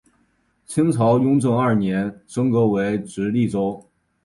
[0.65, 3.85] 清朝雍正二年升格为直隶州。